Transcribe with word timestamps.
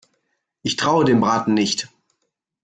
Ich 0.63 0.77
traue 0.77 1.05
dem 1.05 1.19
Braten 1.21 1.53
nicht. 1.53 1.87